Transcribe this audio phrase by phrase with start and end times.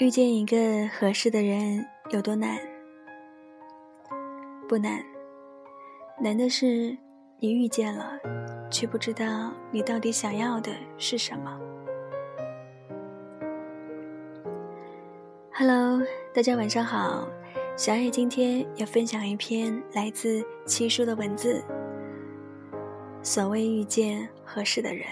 [0.00, 0.56] 遇见一个
[0.88, 2.58] 合适的人有多难？
[4.66, 5.04] 不难，
[6.18, 6.96] 难的是
[7.38, 8.18] 你遇见了，
[8.70, 11.60] 却不知道你到底想要的是什么。
[15.52, 16.00] Hello，
[16.32, 17.28] 大家晚上好，
[17.76, 21.62] 小野今天要分享一篇来自七叔的文字。
[23.22, 25.04] 所谓遇见合适的人。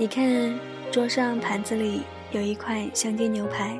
[0.00, 0.58] 你看，
[0.90, 2.00] 桌上盘子里
[2.30, 3.78] 有一块香煎牛排，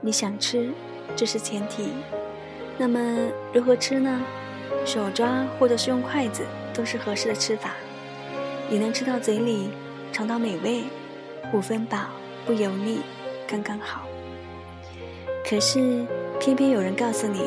[0.00, 0.70] 你想吃，
[1.16, 1.88] 这是前提。
[2.76, 3.00] 那么
[3.52, 4.22] 如何吃呢？
[4.84, 7.72] 手抓或者是用筷子都是合适的吃法。
[8.70, 9.70] 你能吃到嘴里，
[10.12, 10.84] 尝到美味，
[11.52, 12.06] 五分饱，
[12.46, 13.00] 不油腻，
[13.44, 14.02] 刚刚好。
[15.44, 16.06] 可是
[16.38, 17.42] 偏偏有人告诉你，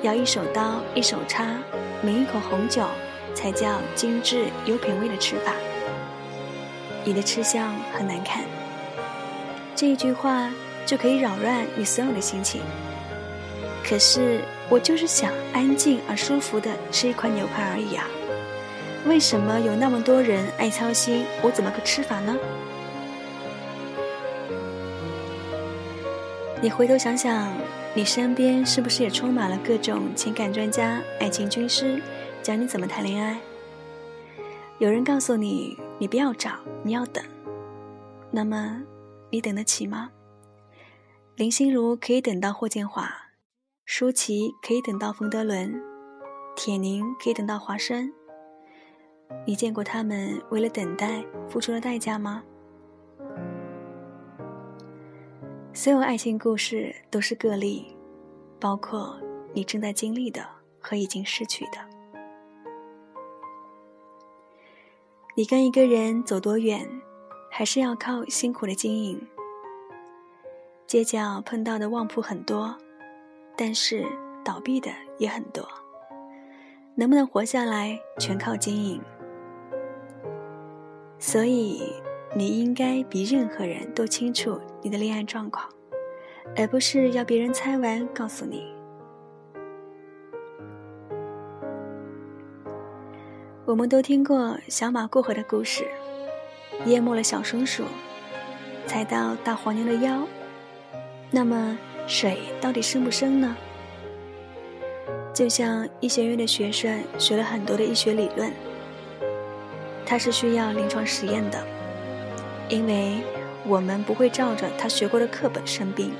[0.00, 1.58] 要一手刀一手叉，
[2.02, 2.86] 抿一口红酒，
[3.34, 5.52] 才叫精致有品味的吃法。
[7.04, 8.44] 你的吃相很难看，
[9.74, 10.50] 这一句话
[10.84, 12.60] 就可以扰乱你所有的心情。
[13.82, 18.06] 可是我就是想安静而舒服的吃一块牛排而已啊！
[19.06, 22.36] 为什么有那么多人爱操心我怎么个吃法呢？
[26.60, 27.50] 你回头想想，
[27.94, 32.00] 你身边是不是也充满了各种情感专家、爱情军师，
[32.42, 33.38] 教你怎么谈恋爱？
[34.76, 37.22] 有人告诉你，你不要找，你要等。
[38.30, 38.82] 那么，
[39.28, 40.10] 你等得起吗？
[41.36, 43.12] 林心如可以等到霍建华，
[43.84, 45.78] 舒淇可以等到冯德伦，
[46.56, 48.10] 铁凝可以等到华生。
[49.46, 52.42] 你见过他们为了等待付出的代价吗？
[55.74, 57.94] 所有爱情故事都是个例，
[58.58, 59.20] 包括
[59.52, 60.42] 你正在经历的
[60.80, 61.89] 和已经失去的。
[65.36, 66.84] 你跟一个人走多远，
[67.50, 69.20] 还是要靠辛苦的经营。
[70.88, 72.76] 街角碰到的旺铺很多，
[73.56, 74.04] 但是
[74.44, 75.66] 倒闭的也很多。
[76.96, 79.00] 能不能活下来，全靠经营。
[81.20, 81.80] 所以，
[82.34, 85.68] 你应该比任何人都清楚你的恋爱状况，
[86.56, 88.74] 而不是要别人猜完告诉你。
[93.70, 95.86] 我们都听过小马过河的故事，
[96.86, 97.84] 淹没了小松鼠，
[98.84, 100.26] 踩到大黄牛的腰。
[101.30, 101.78] 那么，
[102.08, 103.56] 水到底深不深呢？
[105.32, 108.50] 就像医学院的学生学了很多的医学理论，
[110.04, 111.64] 他是需要临床实验的，
[112.68, 113.20] 因为
[113.68, 116.12] 我们不会照着他学过的课本生病，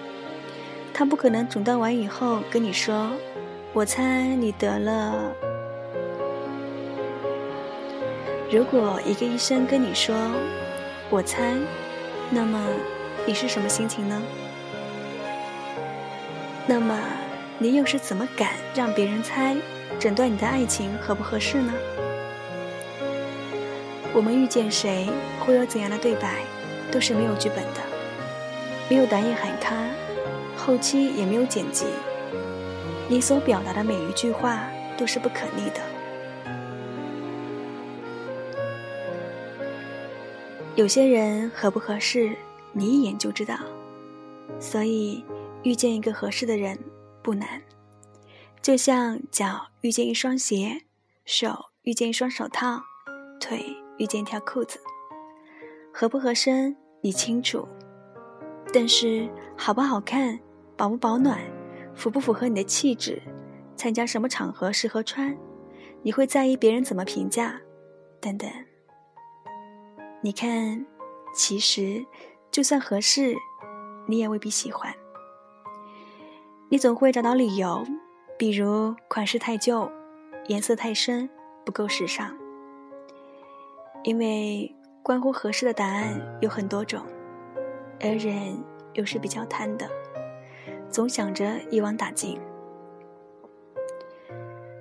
[0.94, 3.10] 他不可能诊断完以后跟你说
[3.74, 5.34] ：“我猜你得了。”
[8.52, 10.12] 如果一个医生跟你说
[11.08, 11.54] “我猜”，
[12.30, 12.60] 那么
[13.24, 14.20] 你是什么心情呢？
[16.66, 16.98] 那么
[17.58, 19.56] 你又是怎么敢让别人猜，
[20.00, 21.72] 诊断你的爱情合不合适呢？
[24.12, 25.08] 我们遇见谁，
[25.38, 26.42] 会有怎样的对白，
[26.90, 27.80] 都是没有剧本的，
[28.88, 29.76] 没有导演喊卡，
[30.56, 31.86] 后期也没有剪辑，
[33.06, 34.64] 你所表达的每一句话
[34.96, 35.80] 都是不可逆的。
[40.80, 42.34] 有些人合不合适，
[42.72, 43.58] 你一眼就知道。
[44.58, 45.22] 所以，
[45.62, 46.78] 遇见一个合适的人
[47.20, 47.60] 不难，
[48.62, 50.80] 就像脚遇见一双鞋，
[51.26, 52.80] 手遇见一双手套，
[53.38, 54.80] 腿遇见一条裤子。
[55.92, 57.68] 合不合身你清楚，
[58.72, 60.40] 但是好不好看、
[60.78, 61.38] 保不保暖、
[61.94, 63.20] 符不符合你的气质、
[63.76, 65.36] 参加什么场合适合穿，
[66.02, 67.60] 你会在意别人怎么评价，
[68.18, 68.50] 等等。
[70.22, 70.84] 你看，
[71.34, 72.04] 其实
[72.50, 73.34] 就算合适，
[74.06, 74.92] 你也未必喜欢。
[76.68, 77.82] 你总会找到理由，
[78.38, 79.90] 比如款式太旧、
[80.48, 81.28] 颜色太深、
[81.64, 82.36] 不够时尚。
[84.02, 87.02] 因为关乎合适的答案有很多种，
[88.00, 88.62] 而人
[88.92, 89.88] 又是比较贪的，
[90.90, 92.38] 总想着一网打尽。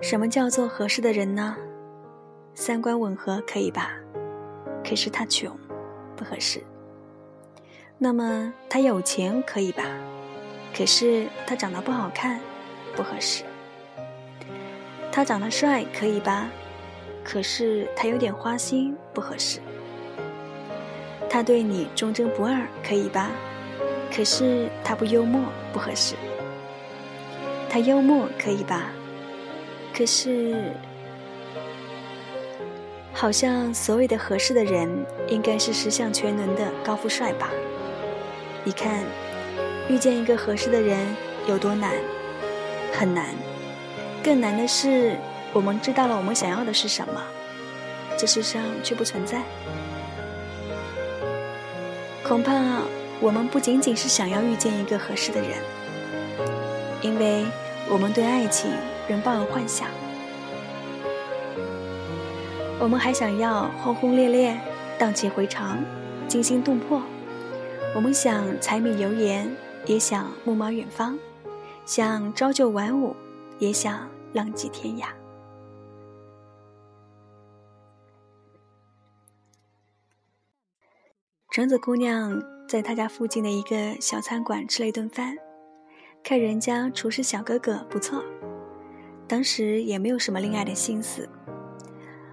[0.02, 1.56] 什么叫做合适的人呢？
[2.54, 3.99] 三观吻合可以吧？
[4.90, 5.56] 可是他穷，
[6.16, 6.60] 不合适。
[7.96, 9.84] 那么他有钱可以吧？
[10.76, 12.40] 可是他长得不好看，
[12.96, 13.44] 不合适。
[15.12, 16.50] 他长得帅可以吧？
[17.22, 19.60] 可是他有点花心，不合适。
[21.28, 23.30] 他对你忠贞不二可以吧？
[24.12, 25.40] 可是他不幽默，
[25.72, 26.16] 不合适。
[27.68, 28.90] 他幽默可以吧？
[29.94, 30.72] 可是。
[33.12, 34.88] 好像所谓的合适的人，
[35.28, 37.50] 应该是十项全能的高富帅吧？
[38.64, 39.04] 你看，
[39.88, 41.06] 遇见一个合适的人
[41.46, 41.92] 有多难？
[42.92, 43.26] 很难。
[44.22, 45.16] 更难的是，
[45.52, 47.22] 我们知道了我们想要的是什么，
[48.16, 49.42] 这世上却不存在。
[52.22, 52.82] 恐怕
[53.20, 55.50] 我们不仅仅是想要遇见一个合适的人，
[57.02, 57.44] 因为
[57.88, 58.70] 我们对爱情
[59.08, 59.88] 仍抱有幻想。
[62.80, 64.58] 我们还想要轰轰烈烈、
[64.98, 65.84] 荡气回肠、
[66.26, 67.02] 惊心动魄。
[67.94, 69.54] 我们想柴米油盐，
[69.84, 71.14] 也想木马远方；
[71.84, 73.14] 想朝九晚五，
[73.58, 75.08] 也想浪迹天涯。
[81.50, 85.36] 橙子姑娘在她家附近的一个小餐馆吃了一顿饭，
[86.24, 88.24] 看人家厨师小哥哥不错，
[89.28, 91.28] 当时也没有什么恋爱的心思。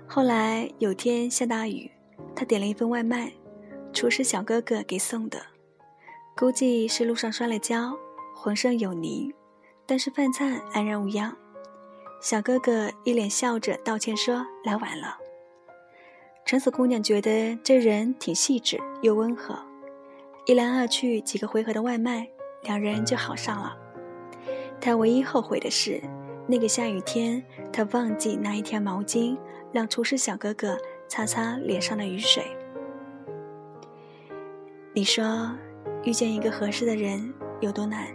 [0.09, 1.91] 后来有天下大雨，
[2.33, 3.29] 他点了一份外卖，
[3.91, 5.37] 厨师小哥哥给送的，
[6.35, 7.93] 估计是路上摔了跤，
[8.33, 9.33] 浑身有泥，
[9.85, 11.35] 但是饭菜安然无恙。
[12.21, 15.17] 小哥哥一脸笑着道歉说：“来晚了。”
[16.45, 19.59] 橙子姑娘觉得这人挺细致又温和，
[20.45, 22.25] 一来二去几个回合的外卖，
[22.63, 23.77] 两人就好上了。
[24.79, 26.01] 她唯一后悔的是，
[26.47, 27.43] 那个下雨天，
[27.73, 29.37] 她忘记拿一条毛巾。
[29.77, 30.75] 让厨师小哥哥
[31.07, 32.43] 擦擦脸上的雨水。
[34.91, 35.51] 你说，
[36.03, 38.07] 遇见一个合适的人有多难？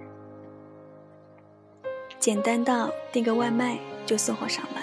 [2.18, 4.82] 简单到订个外卖就送货上门。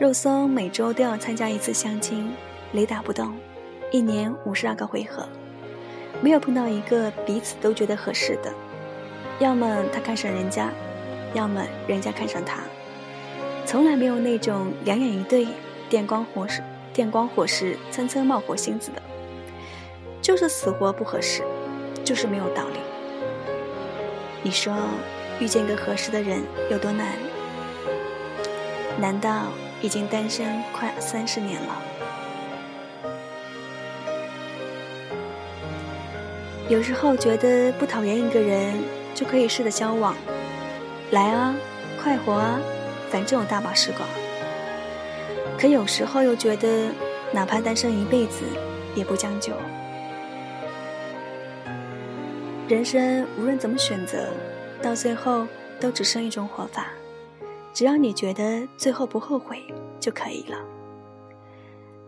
[0.00, 2.28] 肉松每周都要参加一次相亲，
[2.72, 3.32] 雷打不动，
[3.92, 5.28] 一年五十二个回合，
[6.20, 8.52] 没有碰到一个彼此都觉得合适的。
[9.38, 10.72] 要么他看上人家，
[11.34, 12.64] 要么人家看上他。
[13.72, 15.48] 从来没有那种两眼一对、
[15.88, 19.00] 电光火石、电光火石、蹭蹭冒火星子的，
[20.20, 21.42] 就是死活不合适，
[22.04, 22.78] 就是没有道理。
[24.42, 24.76] 你说
[25.40, 27.16] 遇见个合适的人有多难？
[29.00, 29.44] 难道
[29.80, 31.82] 已经单身快三十年了？
[36.68, 38.74] 有时候觉得不讨厌一个人
[39.14, 40.14] 就可以试着交往，
[41.10, 41.54] 来啊，
[42.02, 42.60] 快活啊！
[43.12, 44.08] 反正有大把时光，
[45.58, 46.90] 可有时候又觉得，
[47.30, 48.42] 哪怕单身一辈子，
[48.96, 49.52] 也不将就。
[52.66, 54.30] 人生无论怎么选择，
[54.80, 55.46] 到最后
[55.78, 56.86] 都只剩一种活法。
[57.74, 59.62] 只要你觉得最后不后悔
[60.00, 60.56] 就可以了。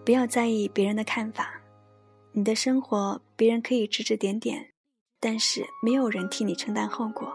[0.06, 1.60] 不要在意别人的看法，
[2.32, 4.70] 你的生活别人可以指指点点，
[5.20, 7.30] 但是没有人替你承担后果。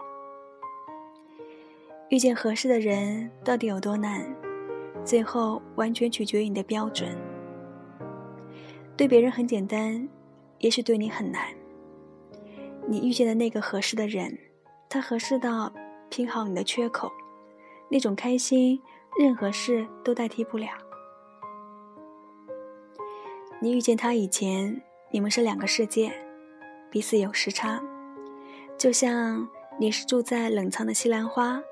[2.10, 4.20] 遇见合适的人到底有多难？
[5.04, 7.16] 最后完全取决于你的标准。
[8.96, 10.08] 对别人很简单，
[10.58, 11.46] 也许对你很难。
[12.88, 14.36] 你遇见的那个合适的人，
[14.88, 15.72] 他合适到
[16.08, 17.12] 拼好你的缺口，
[17.88, 18.82] 那种开心，
[19.16, 20.68] 任何事都代替不了。
[23.60, 26.12] 你遇见他以前，你们是两个世界，
[26.90, 27.80] 彼此有时差，
[28.76, 29.48] 就像
[29.78, 31.62] 你是住在冷藏的西兰花。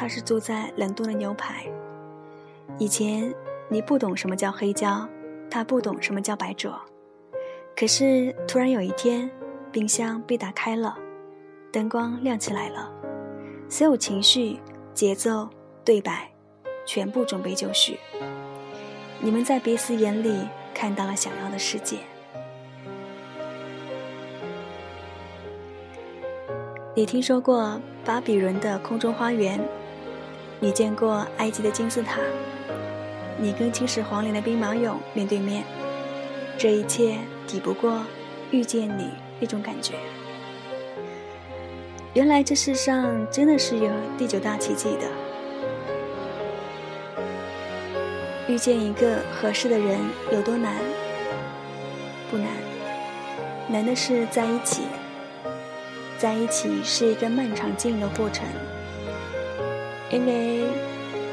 [0.00, 1.66] 他是住在冷冻的牛排。
[2.78, 3.34] 以前
[3.68, 5.06] 你不懂什么叫黑椒，
[5.50, 6.72] 他不懂什么叫白灼。
[7.76, 9.30] 可是突然有一天，
[9.70, 10.96] 冰箱被打开了，
[11.70, 12.90] 灯光亮起来了，
[13.68, 14.58] 所有情绪、
[14.94, 15.46] 节奏、
[15.84, 16.32] 对白，
[16.86, 17.98] 全部准备就绪。
[19.20, 21.98] 你们在彼此眼里看到了想要的世界。
[26.94, 29.60] 你听说过巴比伦的空中花园？
[30.62, 32.20] 你见过埃及的金字塔？
[33.38, 35.64] 你跟青始皇陵的兵马俑面对面，
[36.58, 38.04] 这一切抵不过
[38.50, 39.08] 遇见你
[39.40, 39.94] 那种感觉。
[42.12, 45.06] 原来这世上真的是有第九大奇迹的。
[48.46, 49.98] 遇见一个合适的人
[50.30, 50.74] 有多难？
[52.30, 52.48] 不难，
[53.66, 54.82] 难的是在一起。
[56.18, 58.44] 在一起是一个漫长经营的过程。
[60.10, 60.66] 因为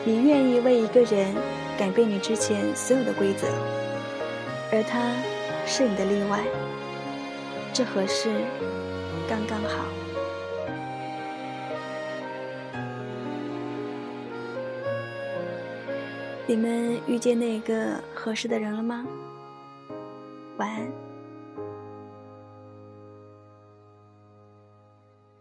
[0.06, 1.34] 你愿意为一个人
[1.78, 3.48] 改变你之前所有的规则，
[4.72, 5.12] 而他
[5.66, 6.44] 是你的例外，
[7.74, 8.30] 这合适
[9.28, 9.86] 刚刚好。
[16.46, 19.06] 你们遇见那个合适的人了吗？
[20.58, 21.07] 晚安。